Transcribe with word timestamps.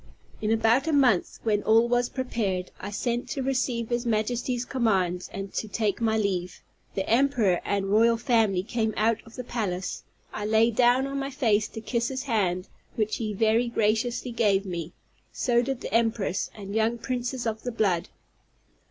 In 0.41 0.49
about 0.51 0.87
a 0.87 0.93
month, 0.93 1.37
when 1.43 1.61
all 1.61 1.87
was 1.87 2.09
prepared, 2.09 2.71
I 2.79 2.89
sent 2.89 3.29
to 3.29 3.43
receive 3.43 3.89
his 3.89 4.03
Majesty's 4.03 4.65
commands, 4.65 5.29
and 5.31 5.53
to 5.53 5.67
take 5.67 6.01
my 6.01 6.17
leave. 6.17 6.63
The 6.95 7.07
emperor 7.07 7.61
and 7.63 7.85
royal 7.91 8.17
family 8.17 8.63
came 8.63 8.95
out 8.97 9.19
of 9.27 9.35
the 9.35 9.43
palace; 9.43 10.01
I 10.33 10.47
lay 10.47 10.71
down 10.71 11.05
on 11.05 11.19
my 11.19 11.29
face 11.29 11.67
to 11.67 11.81
kiss 11.81 12.07
his 12.07 12.23
hand, 12.23 12.67
which 12.95 13.17
he 13.17 13.31
very 13.35 13.67
graciously 13.67 14.31
gave 14.31 14.65
me; 14.65 14.91
so 15.31 15.61
did 15.61 15.81
the 15.81 15.93
empress, 15.93 16.49
and 16.55 16.73
young 16.73 16.97
princes 16.97 17.45
of 17.45 17.61
the 17.61 17.71
blood. 17.71 18.09